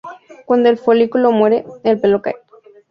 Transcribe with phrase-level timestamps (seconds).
[0.47, 2.33] Cuando el folículo muere, el pelo cae.